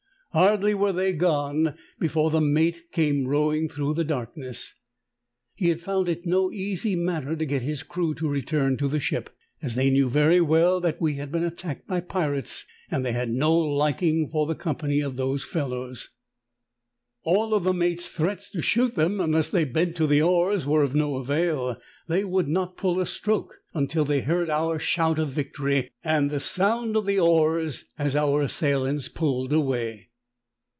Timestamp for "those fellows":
15.17-16.11